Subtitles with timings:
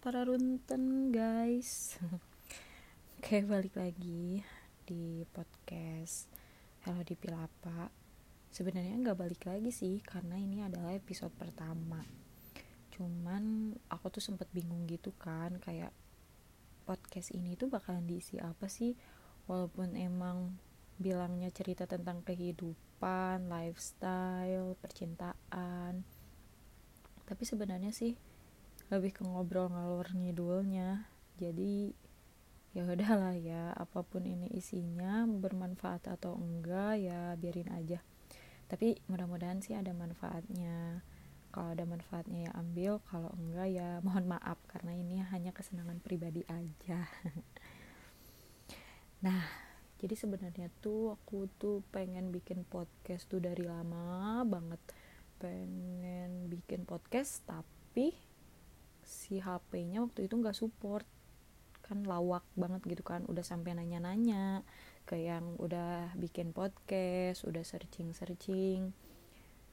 [0.00, 2.00] para runten guys.
[3.20, 4.40] Oke balik lagi
[4.88, 6.24] di podcast
[6.88, 7.92] Hello di Pilapa.
[8.48, 12.00] Sebenarnya nggak balik lagi sih Karena ini adalah episode pertama.
[12.96, 15.92] Cuman aku tuh sempet bingung gitu kan Kayak
[16.88, 18.96] podcast ini tuh bakalan diisi apa sih?
[19.52, 20.56] Walaupun emang
[20.96, 26.08] bilangnya cerita tentang kehidupan, lifestyle, percintaan.
[27.28, 28.29] Tapi sebenarnya sih
[28.90, 31.06] lebih ke ngobrol ngalor ngidulnya.
[31.38, 31.94] Jadi
[32.70, 38.02] ya udahlah ya apa pun ini isinya bermanfaat atau enggak ya biarin aja.
[38.66, 41.06] Tapi mudah-mudahan sih ada manfaatnya.
[41.50, 42.98] Kalau ada manfaatnya ya ambil.
[43.06, 47.06] Kalau enggak ya mohon maaf karena ini hanya kesenangan pribadi aja.
[49.20, 49.44] Nah
[50.00, 54.80] jadi sebenarnya tuh aku tuh pengen bikin podcast tuh dari lama banget.
[55.36, 58.29] Pengen bikin podcast tapi
[59.10, 61.02] si HP-nya waktu itu nggak support.
[61.82, 64.62] Kan lawak banget gitu kan udah sampai nanya-nanya
[65.02, 68.94] ke yang udah bikin podcast udah searching-searching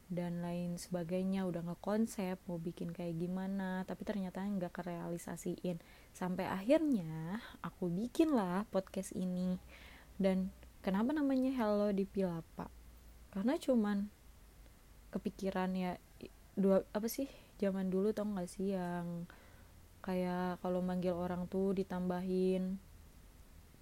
[0.07, 5.77] dan lain sebagainya udah ngekonsep mau bikin kayak gimana tapi ternyata nggak kerealisasiin.
[6.17, 9.61] Sampai akhirnya aku bikin lah podcast ini.
[10.17, 10.49] Dan
[10.81, 12.73] kenapa namanya Hello di Pilapa?
[13.29, 14.09] Karena cuman
[15.13, 16.01] kepikiran ya
[16.57, 19.25] dua apa sih zaman dulu tau gak sih yang
[20.05, 22.79] kayak kalau manggil orang tuh ditambahin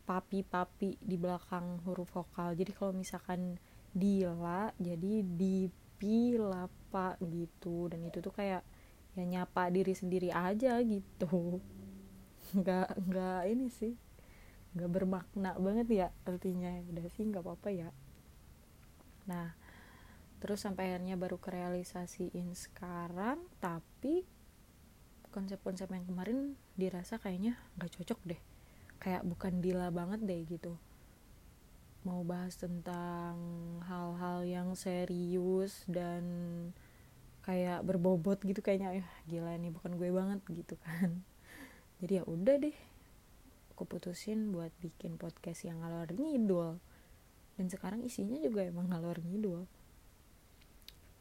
[0.05, 2.53] papi papi di belakang huruf vokal.
[2.53, 3.57] Jadi kalau misalkan
[3.91, 7.89] dila jadi dipilapa gitu.
[7.89, 8.61] Dan itu tuh kayak
[9.15, 11.59] ya nyapa diri sendiri aja gitu.
[12.57, 13.93] Nggak nggak ini sih
[14.75, 16.69] nggak bermakna banget ya artinya.
[16.91, 17.89] Udah sih nggak apa-apa ya.
[19.25, 19.64] Nah
[20.45, 24.29] terus sampai akhirnya baru kerealisasiin sekarang tapi
[25.33, 28.41] konsep-konsep yang kemarin dirasa kayaknya nggak cocok deh.
[29.01, 30.77] Kayak bukan dila banget deh gitu.
[32.05, 33.33] Mau bahas tentang
[33.89, 36.21] hal-hal yang serius dan
[37.41, 39.01] kayak berbobot gitu kayaknya.
[39.01, 41.25] Ya gila ini bukan gue banget gitu kan.
[42.05, 42.77] Jadi ya udah deh
[43.73, 46.77] aku putusin buat bikin podcast yang ngalor ngidul.
[47.57, 49.65] Dan sekarang isinya juga emang ngalor ngidul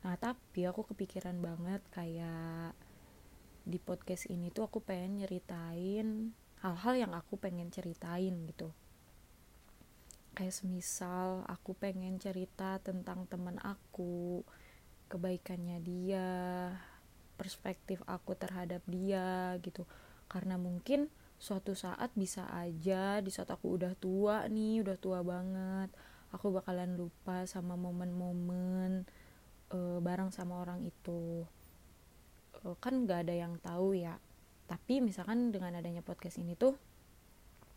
[0.04, 2.76] nah tapi aku kepikiran banget kayak
[3.64, 8.72] di podcast ini tuh aku pengen nyeritain hal-hal yang aku pengen ceritain gitu.
[10.36, 14.44] Kayak semisal aku pengen cerita tentang teman aku
[15.08, 16.28] kebaikannya dia
[17.40, 19.88] perspektif aku terhadap dia gitu.
[20.28, 21.08] Karena mungkin
[21.40, 25.92] suatu saat bisa aja di saat aku udah tua nih udah tua banget
[26.34, 28.73] aku bakalan lupa sama momen-momen
[30.14, 31.42] bareng sama orang itu.
[32.62, 34.14] Uh, kan nggak ada yang tahu ya.
[34.70, 36.78] Tapi misalkan dengan adanya podcast ini tuh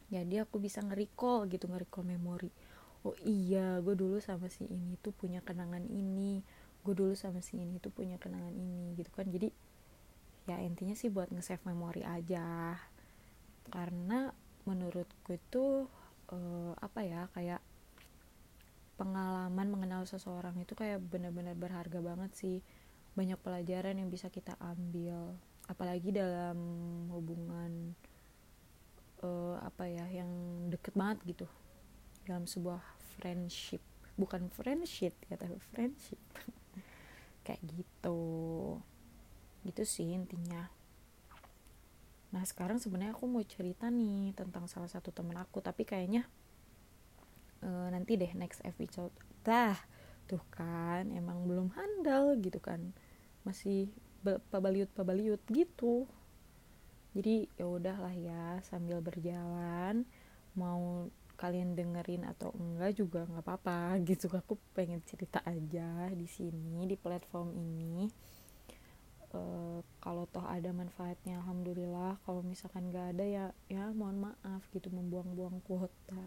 [0.07, 2.53] jadi aku bisa nge-recall gitu nge-recall memori.
[3.01, 6.45] Oh iya gue dulu sama si ini tuh punya kenangan ini.
[6.85, 9.25] Gue dulu sama si ini tuh punya kenangan ini gitu kan.
[9.25, 9.49] Jadi
[10.45, 12.77] ya intinya sih buat nge-save memori aja.
[13.67, 14.29] Karena
[14.63, 15.89] menurutku itu
[16.29, 17.59] uh, apa ya kayak
[18.97, 22.57] pengalaman mengenal seseorang itu kayak benar-benar berharga banget sih.
[23.13, 25.37] Banyak pelajaran yang bisa kita ambil
[25.69, 26.57] apalagi dalam
[27.13, 27.93] hubungan
[29.21, 30.29] uh, apa ya yang
[30.73, 31.47] deket banget gitu.
[32.25, 32.81] Dalam sebuah
[33.17, 33.79] friendship
[34.17, 36.19] bukan friendship ya tapi friendship.
[37.45, 38.19] Kayak gitu.
[39.61, 40.73] Gitu sih intinya.
[42.33, 46.27] Nah sekarang sebenarnya aku mau cerita nih tentang salah satu temen aku tapi kayaknya
[47.63, 49.13] uh, nanti deh next episode.
[49.41, 49.77] Dah
[50.27, 52.91] tuh kan emang belum handal gitu kan.
[53.47, 53.89] Masih
[54.51, 56.05] pabaliut pabaliut gitu.
[57.15, 60.05] Jadi ya udahlah ya sambil berjalan
[60.53, 64.27] mau kalian dengerin atau enggak juga nggak apa-apa gitu.
[64.29, 68.09] Aku pengen cerita aja di sini di platform ini.
[69.27, 72.19] Uh, kalau toh ada manfaatnya alhamdulillah.
[72.27, 76.21] Kalau misalkan nggak ada ya ya mohon maaf gitu membuang-buang kuota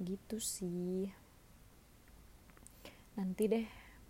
[0.00, 1.12] gitu sih.
[3.20, 3.66] Nanti deh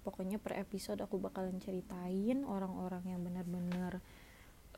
[0.06, 4.00] pokoknya per episode aku bakalan ceritain orang-orang yang benar-benar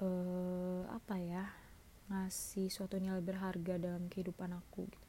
[0.03, 1.45] uh, apa ya
[2.11, 5.09] ngasih suatu nilai berharga dalam kehidupan aku gitu.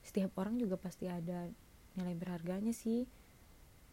[0.00, 1.46] setiap orang juga pasti ada
[1.94, 3.04] nilai berharganya sih.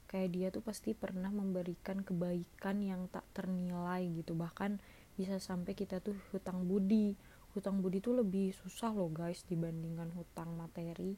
[0.07, 4.39] Kayak dia tuh pasti pernah memberikan kebaikan yang tak ternilai gitu.
[4.39, 4.79] Bahkan
[5.19, 7.19] bisa sampai kita tuh hutang budi
[7.57, 11.17] hutang budi tuh lebih susah loh guys dibandingkan hutang materi.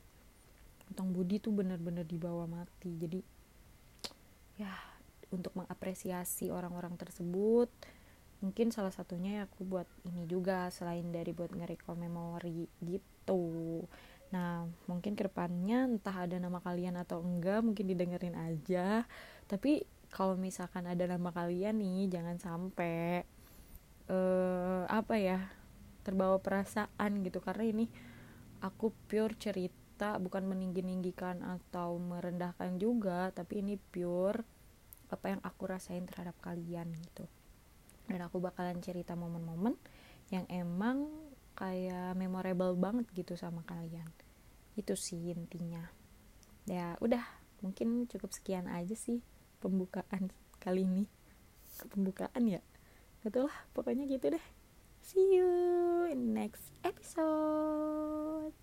[0.87, 2.95] Hutang budi tuh bener-bener dibawa mati.
[2.95, 3.19] Jadi
[4.55, 4.71] ya
[5.29, 7.69] untuk mengapresiasi orang-orang tersebut
[8.39, 13.83] mungkin salah satunya ya aku buat ini juga selain dari buat nge-recall memori gitu.
[14.31, 19.03] Nah mungkin ke depannya entah ada nama kalian atau enggak mungkin didengerin aja.
[19.43, 23.27] Tapi kalau misalkan ada nama kalian nih jangan sampai
[24.09, 25.39] uh, apa ya
[26.03, 27.39] terbawa perasaan gitu.
[27.43, 27.85] Karena ini
[28.63, 34.43] aku pure cerita bukan meninggi-ninggikan atau merendahkan juga tapi ini pure
[35.09, 37.25] apa yang aku rasain terhadap kalian gitu.
[38.09, 39.77] Dan aku bakalan cerita momen-momen
[40.33, 41.09] yang emang
[41.57, 44.07] kayak memorable banget gitu sama kalian.
[44.77, 45.83] Itu sih intinya.
[46.65, 47.21] Ya udah.
[47.59, 49.19] Mungkin cukup sekian aja sih
[49.59, 50.31] pembukaan
[50.63, 51.03] kali ini.
[51.91, 52.63] Pembukaan ya?
[53.19, 54.45] Betul lah pokoknya gitu deh
[55.13, 58.53] see you in next episode